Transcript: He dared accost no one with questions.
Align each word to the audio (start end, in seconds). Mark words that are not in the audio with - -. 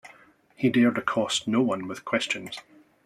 He 0.55 0.71
dared 0.71 0.97
accost 0.97 1.47
no 1.47 1.61
one 1.61 1.87
with 1.87 2.05
questions. 2.05 2.57